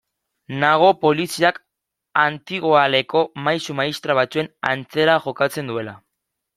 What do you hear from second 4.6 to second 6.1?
antzera jokatzen duela.